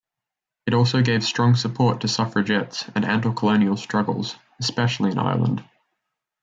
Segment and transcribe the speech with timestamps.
[0.65, 5.63] It also gave strong support to suffragettes and to anticolonial struggles, especially in Ireland.